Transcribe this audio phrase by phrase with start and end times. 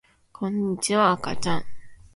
[0.31, 1.63] こんにちは、あかちゃん